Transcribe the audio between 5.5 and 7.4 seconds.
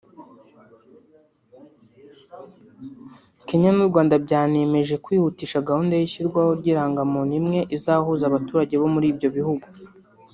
gahunda y’ishyirwaho ry’irangamuntu